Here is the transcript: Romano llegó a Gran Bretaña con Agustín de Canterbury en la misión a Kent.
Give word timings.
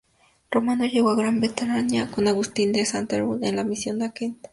Romano 0.49 0.83
llegó 0.87 1.11
a 1.11 1.15
Gran 1.15 1.39
Bretaña 1.39 2.09
con 2.09 2.27
Agustín 2.27 2.71
de 2.71 2.87
Canterbury 2.91 3.47
en 3.47 3.55
la 3.55 3.63
misión 3.63 4.01
a 4.01 4.11
Kent. 4.11 4.47